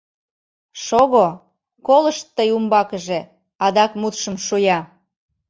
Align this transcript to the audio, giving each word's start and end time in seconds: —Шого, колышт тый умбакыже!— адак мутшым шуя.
—Шого, 0.83 1.27
колышт 1.87 2.25
тый 2.35 2.49
умбакыже!— 2.57 3.19
адак 3.65 3.91
мутшым 3.99 4.35
шуя. 4.45 4.79